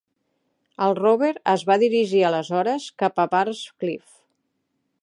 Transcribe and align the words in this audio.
El 0.85 0.95
rover 0.99 1.29
es 1.53 1.65
va 1.69 1.77
dirigir 1.83 2.25
aleshores 2.31 2.89
cap 3.05 3.23
a 3.27 3.31
Burns 3.37 3.63
Cliff. 3.85 4.19